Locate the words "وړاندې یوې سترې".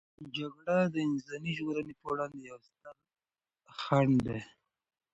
2.11-3.03